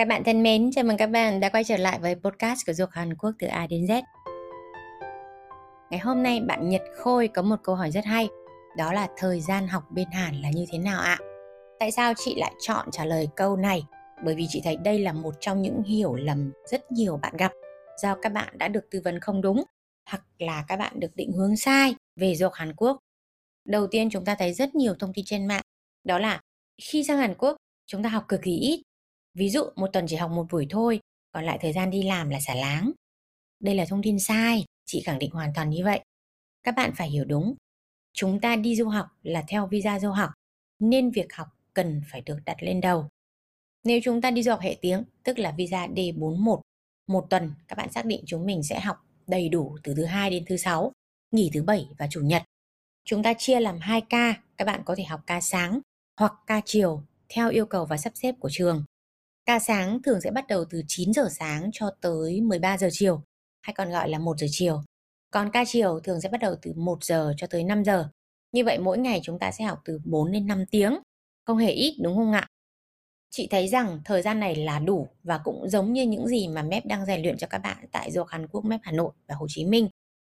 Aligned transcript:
Các 0.00 0.08
bạn 0.08 0.24
thân 0.24 0.42
mến, 0.42 0.70
chào 0.72 0.84
mừng 0.84 0.96
các 0.96 1.06
bạn 1.06 1.40
đã 1.40 1.48
quay 1.48 1.64
trở 1.64 1.76
lại 1.76 1.98
với 1.98 2.14
podcast 2.14 2.66
của 2.66 2.72
Du 2.72 2.84
học 2.84 2.90
Hàn 2.92 3.14
Quốc 3.14 3.30
từ 3.38 3.46
A 3.46 3.66
đến 3.66 3.84
Z. 3.84 4.02
Ngày 5.90 6.00
hôm 6.00 6.22
nay 6.22 6.40
bạn 6.40 6.68
Nhật 6.68 6.82
Khôi 6.96 7.28
có 7.28 7.42
một 7.42 7.56
câu 7.62 7.74
hỏi 7.74 7.90
rất 7.90 8.04
hay, 8.04 8.28
đó 8.76 8.92
là 8.92 9.08
thời 9.16 9.40
gian 9.40 9.68
học 9.68 9.82
bên 9.90 10.10
Hàn 10.10 10.34
là 10.42 10.50
như 10.50 10.66
thế 10.70 10.78
nào 10.78 11.00
ạ? 11.00 11.18
Tại 11.78 11.90
sao 11.90 12.12
chị 12.16 12.34
lại 12.38 12.52
chọn 12.60 12.88
trả 12.92 13.04
lời 13.04 13.28
câu 13.36 13.56
này? 13.56 13.82
Bởi 14.24 14.34
vì 14.34 14.46
chị 14.48 14.60
thấy 14.64 14.76
đây 14.76 14.98
là 14.98 15.12
một 15.12 15.34
trong 15.40 15.62
những 15.62 15.82
hiểu 15.82 16.14
lầm 16.14 16.52
rất 16.70 16.92
nhiều 16.92 17.16
bạn 17.22 17.36
gặp 17.36 17.52
do 18.02 18.14
các 18.22 18.32
bạn 18.32 18.58
đã 18.58 18.68
được 18.68 18.90
tư 18.90 19.00
vấn 19.04 19.20
không 19.20 19.42
đúng 19.42 19.64
hoặc 20.10 20.22
là 20.38 20.64
các 20.68 20.76
bạn 20.76 21.00
được 21.00 21.16
định 21.16 21.32
hướng 21.32 21.56
sai 21.56 21.94
về 22.16 22.34
du 22.34 22.46
học 22.46 22.54
Hàn 22.54 22.74
Quốc. 22.74 22.98
Đầu 23.64 23.86
tiên 23.86 24.10
chúng 24.10 24.24
ta 24.24 24.34
thấy 24.34 24.52
rất 24.52 24.74
nhiều 24.74 24.94
thông 24.98 25.12
tin 25.14 25.24
trên 25.24 25.46
mạng, 25.46 25.62
đó 26.04 26.18
là 26.18 26.40
khi 26.82 27.04
sang 27.04 27.18
Hàn 27.18 27.34
Quốc 27.34 27.56
chúng 27.86 28.02
ta 28.02 28.08
học 28.08 28.24
cực 28.28 28.40
kỳ 28.42 28.56
ít 28.56 28.82
Ví 29.34 29.50
dụ 29.50 29.64
một 29.76 29.86
tuần 29.92 30.06
chỉ 30.08 30.16
học 30.16 30.30
một 30.30 30.46
buổi 30.50 30.66
thôi, 30.70 31.00
còn 31.32 31.44
lại 31.44 31.58
thời 31.60 31.72
gian 31.72 31.90
đi 31.90 32.02
làm 32.02 32.30
là 32.30 32.40
xả 32.40 32.54
láng. 32.54 32.92
Đây 33.60 33.74
là 33.74 33.84
thông 33.84 34.02
tin 34.02 34.18
sai, 34.18 34.64
chị 34.86 35.00
khẳng 35.00 35.18
định 35.18 35.30
hoàn 35.30 35.52
toàn 35.54 35.70
như 35.70 35.84
vậy. 35.84 36.00
Các 36.62 36.74
bạn 36.76 36.92
phải 36.96 37.10
hiểu 37.10 37.24
đúng. 37.24 37.54
Chúng 38.12 38.40
ta 38.40 38.56
đi 38.56 38.76
du 38.76 38.88
học 38.88 39.06
là 39.22 39.44
theo 39.48 39.66
visa 39.66 39.98
du 39.98 40.10
học, 40.10 40.30
nên 40.78 41.10
việc 41.10 41.32
học 41.32 41.48
cần 41.74 42.02
phải 42.10 42.20
được 42.20 42.38
đặt 42.44 42.56
lên 42.60 42.80
đầu. 42.80 43.08
Nếu 43.84 44.00
chúng 44.02 44.20
ta 44.20 44.30
đi 44.30 44.42
du 44.42 44.50
học 44.50 44.60
hệ 44.60 44.76
tiếng, 44.80 45.04
tức 45.22 45.38
là 45.38 45.52
visa 45.56 45.86
D41, 45.86 46.60
một 47.06 47.26
tuần 47.30 47.52
các 47.68 47.78
bạn 47.78 47.92
xác 47.92 48.06
định 48.06 48.22
chúng 48.26 48.46
mình 48.46 48.62
sẽ 48.62 48.80
học 48.80 48.96
đầy 49.26 49.48
đủ 49.48 49.78
từ 49.82 49.94
thứ 49.94 50.04
hai 50.04 50.30
đến 50.30 50.44
thứ 50.46 50.56
sáu, 50.56 50.92
nghỉ 51.30 51.50
thứ 51.54 51.62
bảy 51.62 51.88
và 51.98 52.06
chủ 52.10 52.20
nhật. 52.20 52.42
Chúng 53.04 53.22
ta 53.22 53.34
chia 53.38 53.60
làm 53.60 53.78
2 53.78 54.00
ca, 54.00 54.42
các 54.56 54.64
bạn 54.64 54.82
có 54.84 54.94
thể 54.94 55.04
học 55.04 55.20
ca 55.26 55.40
sáng 55.40 55.80
hoặc 56.20 56.32
ca 56.46 56.60
chiều 56.64 57.02
theo 57.28 57.50
yêu 57.50 57.66
cầu 57.66 57.86
và 57.86 57.96
sắp 57.96 58.12
xếp 58.14 58.34
của 58.40 58.48
trường. 58.52 58.84
Ca 59.50 59.58
sáng 59.58 60.02
thường 60.02 60.20
sẽ 60.20 60.30
bắt 60.30 60.46
đầu 60.48 60.64
từ 60.70 60.82
9 60.88 61.12
giờ 61.12 61.28
sáng 61.30 61.70
cho 61.72 61.90
tới 62.00 62.40
13 62.40 62.78
giờ 62.78 62.88
chiều, 62.92 63.22
hay 63.62 63.74
còn 63.74 63.90
gọi 63.90 64.08
là 64.08 64.18
1 64.18 64.38
giờ 64.38 64.46
chiều. 64.50 64.82
Còn 65.30 65.50
ca 65.52 65.64
chiều 65.66 66.00
thường 66.00 66.20
sẽ 66.20 66.28
bắt 66.28 66.40
đầu 66.40 66.54
từ 66.62 66.72
1 66.72 67.04
giờ 67.04 67.34
cho 67.36 67.46
tới 67.46 67.64
5 67.64 67.84
giờ. 67.84 68.08
Như 68.52 68.64
vậy 68.64 68.78
mỗi 68.78 68.98
ngày 68.98 69.20
chúng 69.22 69.38
ta 69.38 69.50
sẽ 69.50 69.64
học 69.64 69.80
từ 69.84 70.00
4 70.04 70.32
đến 70.32 70.46
5 70.46 70.64
tiếng, 70.70 70.98
không 71.44 71.56
hề 71.56 71.70
ít 71.70 71.96
đúng 72.02 72.16
không 72.16 72.32
ạ? 72.32 72.46
Chị 73.30 73.48
thấy 73.50 73.68
rằng 73.68 74.00
thời 74.04 74.22
gian 74.22 74.40
này 74.40 74.56
là 74.56 74.78
đủ 74.78 75.08
và 75.22 75.40
cũng 75.44 75.68
giống 75.68 75.92
như 75.92 76.02
những 76.02 76.26
gì 76.26 76.48
mà 76.48 76.62
MEP 76.62 76.86
đang 76.86 77.06
rèn 77.06 77.22
luyện 77.22 77.38
cho 77.38 77.46
các 77.46 77.58
bạn 77.58 77.84
tại 77.92 78.10
Du 78.12 78.22
Hàn 78.24 78.48
Quốc 78.48 78.64
MEP 78.64 78.80
Hà 78.82 78.92
Nội 78.92 79.12
và 79.28 79.34
Hồ 79.34 79.46
Chí 79.48 79.64
Minh. 79.64 79.88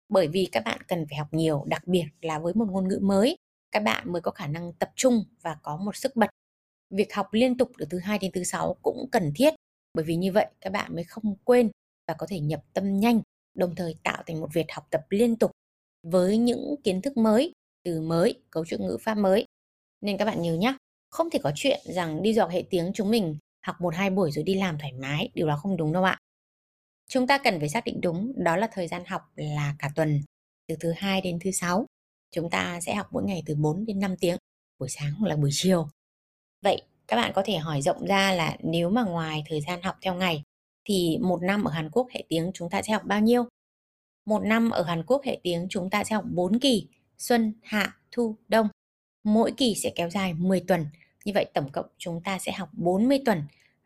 Bởi 0.10 0.28
vì 0.28 0.50
các 0.52 0.64
bạn 0.66 0.82
cần 0.88 1.06
phải 1.10 1.18
học 1.18 1.28
nhiều, 1.32 1.64
đặc 1.68 1.88
biệt 1.88 2.06
là 2.22 2.40
với 2.40 2.54
một 2.54 2.68
ngôn 2.72 2.88
ngữ 2.88 3.00
mới, 3.02 3.36
các 3.72 3.84
bạn 3.84 4.12
mới 4.12 4.22
có 4.22 4.32
khả 4.32 4.48
năng 4.48 4.74
tập 4.74 4.90
trung 4.96 5.24
và 5.42 5.58
có 5.62 5.78
một 5.78 5.96
sức 5.96 6.16
bật 6.16 6.30
việc 6.92 7.14
học 7.14 7.28
liên 7.32 7.58
tục 7.58 7.72
từ 7.78 7.86
thứ 7.90 8.00
hai 8.00 8.20
đến 8.20 8.32
thứ 8.32 8.44
sáu 8.44 8.76
cũng 8.82 9.10
cần 9.12 9.32
thiết. 9.36 9.54
Bởi 9.94 10.06
vì 10.06 10.16
như 10.16 10.32
vậy, 10.32 10.46
các 10.62 10.70
bạn 10.70 10.96
mới 10.96 11.04
không 11.04 11.36
quên 11.44 11.70
và 12.08 12.14
có 12.14 12.28
thể 12.30 12.40
nhập 12.40 12.64
tâm 12.74 13.00
nhanh, 13.00 13.22
đồng 13.58 13.76
thời 13.76 13.96
tạo 14.04 14.24
thành 14.28 14.42
một 14.42 14.50
việc 14.54 14.72
học 14.72 14.88
tập 14.90 15.02
liên 15.10 15.36
tục 15.36 15.52
với 16.08 16.38
những 16.38 16.76
kiến 16.84 17.02
thức 17.02 17.18
mới, 17.18 17.52
từ 17.84 18.02
mới, 18.02 18.42
cấu 18.50 18.66
trúc 18.66 18.80
ngữ 18.80 18.98
pháp 19.02 19.18
mới. 19.18 19.46
Nên 20.02 20.18
các 20.18 20.26
bạn 20.26 20.42
nhớ 20.42 20.56
nhé 20.56 20.76
không 21.10 21.30
thể 21.30 21.40
có 21.44 21.52
chuyện 21.56 21.80
rằng 21.86 22.22
đi 22.22 22.34
dọc 22.34 22.50
hệ 22.50 22.64
tiếng 22.70 22.92
chúng 22.94 23.12
mình 23.12 23.38
học 23.66 23.76
một 23.82 23.96
hai 23.96 24.10
buổi 24.10 24.32
rồi 24.32 24.44
đi 24.44 24.56
làm 24.56 24.78
thoải 24.80 24.94
mái, 24.94 25.30
điều 25.34 25.48
đó 25.48 25.58
không 25.58 25.78
đúng 25.78 25.94
đâu 25.94 26.04
ạ. 26.04 26.18
Chúng 27.08 27.28
ta 27.28 27.38
cần 27.38 27.60
phải 27.60 27.70
xác 27.70 27.86
định 27.86 28.02
đúng, 28.02 28.34
đó 28.44 28.56
là 28.56 28.70
thời 28.72 28.88
gian 28.88 29.06
học 29.06 29.22
là 29.36 29.76
cả 29.80 29.92
tuần, 29.96 30.22
từ 30.68 30.76
thứ 30.80 30.92
hai 30.98 31.22
đến 31.22 31.40
thứ 31.44 31.52
sáu. 31.52 31.86
Chúng 32.32 32.50
ta 32.50 32.82
sẽ 32.82 32.96
học 32.96 33.08
mỗi 33.12 33.24
ngày 33.24 33.44
từ 33.46 33.56
4 33.56 33.86
đến 33.86 34.00
5 34.00 34.16
tiếng, 34.20 34.38
buổi 34.80 34.90
sáng 34.90 35.14
hoặc 35.14 35.28
là 35.28 35.36
buổi 35.36 35.50
chiều. 35.54 35.88
Vậy 36.62 36.82
các 37.08 37.16
bạn 37.18 37.32
có 37.36 37.42
thể 37.46 37.58
hỏi 37.58 37.82
rộng 37.82 38.06
ra 38.06 38.34
là 38.34 38.58
nếu 38.60 38.90
mà 38.90 39.04
ngoài 39.04 39.44
thời 39.50 39.62
gian 39.62 39.82
học 39.82 39.96
theo 40.02 40.16
ngày 40.16 40.44
thì 40.86 41.18
một 41.22 41.42
năm 41.44 41.64
ở 41.64 41.72
Hàn 41.72 41.90
Quốc 41.92 42.08
hệ 42.12 42.24
tiếng 42.30 42.52
chúng 42.54 42.70
ta 42.70 42.82
sẽ 42.82 42.94
học 42.94 43.02
bao 43.06 43.20
nhiêu? 43.20 43.46
Một 44.26 44.40
năm 44.40 44.70
ở 44.70 44.84
Hàn 44.84 45.04
Quốc 45.04 45.24
hệ 45.24 45.40
tiếng 45.44 45.68
chúng 45.70 45.90
ta 45.90 46.04
sẽ 46.04 46.16
học 46.16 46.26
4 46.28 46.60
kỳ, 46.60 46.88
xuân, 47.18 47.54
hạ, 47.64 47.98
thu, 48.12 48.36
đông. 48.48 48.68
Mỗi 49.24 49.52
kỳ 49.58 49.76
sẽ 49.76 49.92
kéo 49.96 50.10
dài 50.10 50.34
10 50.34 50.60
tuần. 50.68 50.86
Như 51.26 51.32
vậy 51.36 51.46
tổng 51.54 51.72
cộng 51.72 51.86
chúng 51.98 52.22
ta 52.24 52.40
sẽ 52.40 52.52
học 52.52 52.70
40 52.74 53.20
tuần 53.26 53.44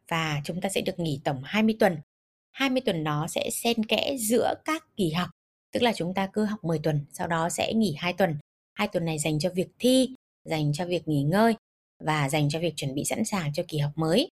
và 0.07 0.42
chúng 0.44 0.62
ta 0.62 0.69
sẽ 0.69 0.81
được 0.81 1.00
nghỉ 1.00 1.22
tổng 1.24 1.42
20 1.44 1.75
tuần. 1.80 1.97
20 2.52 2.81
tuần 2.86 3.03
đó 3.03 3.28
sẽ 3.30 3.50
xen 3.50 3.86
kẽ 3.86 4.16
giữa 4.19 4.53
các 4.66 4.86
kỳ 4.96 5.12
học, 5.12 5.30
tức 5.72 5.84
là 5.84 5.94
chúng 5.96 6.13
ta 6.13 6.30
cứ 6.34 6.46
học 6.46 6.63
10 6.63 6.80
tuần, 6.80 7.06
sau 7.12 7.28
đó 7.28 7.50
sẽ 7.50 7.74
nghỉ 7.74 7.96
2 7.97 8.13
tuần. 8.13 8.38
Hai 8.74 8.88
tuần 8.88 9.06
này 9.06 9.19
dành 9.19 9.40
cho 9.40 9.50
việc 9.50 9.68
thi, 9.80 10.09
dành 10.44 10.74
cho 10.74 10.86
việc 10.86 11.07
nghỉ 11.07 11.24
ngơi 11.24 11.56
và 12.03 12.29
dành 12.29 12.50
cho 12.50 12.59
việc 12.59 12.73
chuẩn 12.75 12.95
bị 12.95 13.06
sẵn 13.06 13.25
sàng 13.25 13.53
cho 13.53 13.63
kỳ 13.67 13.78
học 13.78 13.91
mới. 13.95 14.29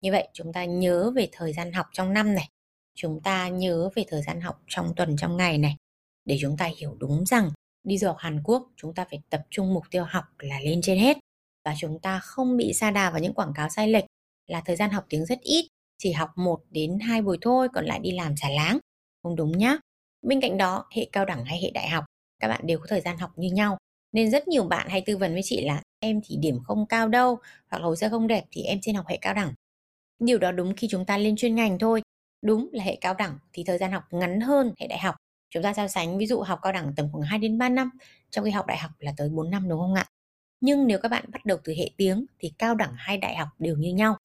Như 0.00 0.12
vậy 0.12 0.28
chúng 0.32 0.52
ta 0.52 0.64
nhớ 0.64 1.10
về 1.10 1.28
thời 1.32 1.52
gian 1.52 1.72
học 1.72 1.86
trong 1.92 2.12
năm 2.12 2.34
này, 2.34 2.48
chúng 2.94 3.20
ta 3.20 3.48
nhớ 3.48 3.90
về 3.94 4.04
thời 4.08 4.22
gian 4.22 4.40
học 4.40 4.62
trong 4.68 4.92
tuần 4.96 5.16
trong 5.16 5.36
ngày 5.36 5.58
này 5.58 5.76
để 6.24 6.38
chúng 6.40 6.56
ta 6.56 6.70
hiểu 6.78 6.96
đúng 6.98 7.26
rằng 7.26 7.50
đi 7.84 7.98
du 7.98 8.06
học 8.06 8.16
Hàn 8.18 8.42
Quốc 8.44 8.70
chúng 8.76 8.94
ta 8.94 9.06
phải 9.10 9.20
tập 9.30 9.42
trung 9.50 9.74
mục 9.74 9.84
tiêu 9.90 10.04
học 10.08 10.24
là 10.38 10.60
lên 10.60 10.80
trên 10.82 10.98
hết 10.98 11.18
và 11.64 11.74
chúng 11.78 11.98
ta 11.98 12.18
không 12.18 12.56
bị 12.56 12.72
sa 12.72 12.90
đà 12.90 13.10
vào 13.10 13.20
những 13.20 13.34
quảng 13.34 13.52
cáo 13.54 13.68
sai 13.68 13.88
lệch 13.88 14.04
là 14.46 14.62
thời 14.64 14.76
gian 14.76 14.90
học 14.90 15.06
tiếng 15.08 15.26
rất 15.26 15.40
ít, 15.40 15.68
chỉ 15.98 16.12
học 16.12 16.30
1 16.36 16.60
đến 16.70 16.98
2 16.98 17.22
buổi 17.22 17.38
thôi 17.40 17.68
còn 17.74 17.84
lại 17.84 17.98
đi 17.98 18.10
làm 18.10 18.36
xả 18.36 18.48
láng. 18.50 18.78
Không 19.22 19.36
đúng 19.36 19.58
nhá. 19.58 19.76
Bên 20.22 20.40
cạnh 20.40 20.56
đó, 20.56 20.86
hệ 20.94 21.08
cao 21.12 21.24
đẳng 21.24 21.44
hay 21.44 21.60
hệ 21.62 21.70
đại 21.70 21.88
học, 21.88 22.04
các 22.40 22.48
bạn 22.48 22.60
đều 22.66 22.78
có 22.78 22.86
thời 22.88 23.00
gian 23.00 23.18
học 23.18 23.30
như 23.36 23.50
nhau. 23.52 23.78
Nên 24.12 24.30
rất 24.30 24.48
nhiều 24.48 24.64
bạn 24.64 24.88
hay 24.88 25.02
tư 25.06 25.16
vấn 25.16 25.32
với 25.32 25.42
chị 25.44 25.64
là 25.64 25.82
em 26.04 26.20
thì 26.24 26.36
điểm 26.36 26.58
không 26.64 26.86
cao 26.86 27.08
đâu, 27.08 27.38
hoặc 27.70 27.78
là 27.78 27.84
hồ 27.84 27.96
sơ 27.96 28.08
không 28.08 28.26
đẹp 28.26 28.44
thì 28.50 28.62
em 28.62 28.78
xin 28.82 28.94
học 28.94 29.06
hệ 29.08 29.16
cao 29.20 29.34
đẳng. 29.34 29.52
Điều 30.18 30.38
đó 30.38 30.52
đúng 30.52 30.74
khi 30.76 30.88
chúng 30.90 31.04
ta 31.04 31.18
lên 31.18 31.36
chuyên 31.36 31.54
ngành 31.54 31.78
thôi. 31.78 32.02
Đúng 32.42 32.68
là 32.72 32.84
hệ 32.84 32.96
cao 33.00 33.14
đẳng 33.14 33.38
thì 33.52 33.64
thời 33.64 33.78
gian 33.78 33.92
học 33.92 34.02
ngắn 34.10 34.40
hơn 34.40 34.72
hệ 34.80 34.86
đại 34.86 34.98
học. 34.98 35.14
Chúng 35.50 35.62
ta 35.62 35.74
so 35.74 35.88
sánh 35.88 36.18
ví 36.18 36.26
dụ 36.26 36.40
học 36.40 36.58
cao 36.62 36.72
đẳng 36.72 36.92
tầm 36.96 37.08
khoảng 37.12 37.22
2 37.22 37.38
đến 37.38 37.58
3 37.58 37.68
năm, 37.68 37.90
trong 38.30 38.44
khi 38.44 38.50
học 38.50 38.66
đại 38.66 38.78
học 38.78 38.90
là 38.98 39.12
tới 39.16 39.28
4 39.28 39.50
năm 39.50 39.68
đúng 39.68 39.80
không 39.80 39.94
ạ? 39.94 40.06
Nhưng 40.60 40.86
nếu 40.86 40.98
các 40.98 41.08
bạn 41.08 41.24
bắt 41.32 41.44
đầu 41.44 41.58
từ 41.64 41.74
hệ 41.78 41.90
tiếng 41.96 42.26
thì 42.38 42.52
cao 42.58 42.74
đẳng 42.74 42.92
hay 42.96 43.18
đại 43.18 43.36
học 43.36 43.48
đều 43.58 43.76
như 43.76 43.94
nhau. 43.94 44.16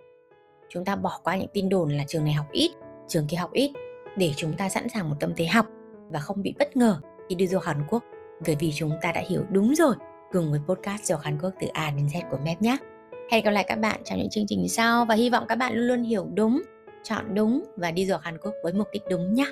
Chúng 0.69 0.85
ta 0.85 0.95
bỏ 0.95 1.19
qua 1.23 1.37
những 1.37 1.49
tin 1.53 1.69
đồn 1.69 1.97
là 1.97 2.03
trường 2.07 2.23
này 2.23 2.33
học 2.33 2.51
ít, 2.51 2.71
trường 3.07 3.27
kia 3.27 3.37
học 3.37 3.53
ít, 3.53 3.71
để 4.17 4.33
chúng 4.35 4.53
ta 4.57 4.69
sẵn 4.69 4.89
sàng 4.89 5.09
một 5.09 5.15
tâm 5.19 5.33
thế 5.37 5.45
học 5.45 5.65
và 6.09 6.19
không 6.19 6.41
bị 6.41 6.53
bất 6.59 6.77
ngờ 6.77 7.01
khi 7.29 7.35
đi 7.35 7.47
du 7.47 7.57
học 7.57 7.65
Hàn 7.65 7.87
Quốc. 7.89 8.03
Bởi 8.45 8.55
vì 8.59 8.71
chúng 8.75 8.91
ta 9.01 9.11
đã 9.11 9.21
hiểu 9.29 9.43
đúng 9.51 9.75
rồi 9.75 9.95
cùng 10.31 10.51
với 10.51 10.59
podcast 10.67 11.03
giàu 11.03 11.17
Hàn 11.17 11.37
Quốc 11.41 11.53
từ 11.61 11.67
A 11.67 11.91
đến 11.91 12.07
Z 12.07 12.21
của 12.31 12.37
MEP 12.43 12.61
nhé. 12.61 12.77
Hẹn 13.31 13.45
gặp 13.45 13.51
lại 13.51 13.65
các 13.67 13.79
bạn 13.79 14.01
trong 14.05 14.19
những 14.19 14.29
chương 14.29 14.47
trình 14.47 14.69
sau 14.69 15.05
và 15.05 15.15
hy 15.15 15.29
vọng 15.29 15.45
các 15.47 15.55
bạn 15.55 15.73
luôn 15.73 15.87
luôn 15.87 16.03
hiểu 16.03 16.27
đúng, 16.33 16.61
chọn 17.03 17.35
đúng 17.35 17.63
và 17.75 17.91
đi 17.91 18.05
du 18.05 18.15
Hàn 18.21 18.37
Quốc 18.37 18.53
với 18.63 18.73
mục 18.73 18.87
đích 18.93 19.03
đúng 19.09 19.33
nhé. 19.33 19.45